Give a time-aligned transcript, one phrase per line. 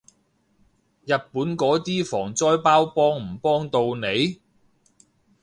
[1.05, 4.41] 日本嗰啲防災包幫唔幫到你？